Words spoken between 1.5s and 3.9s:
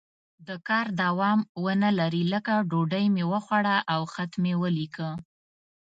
ونه لري لکه ډوډۍ مې وخوړه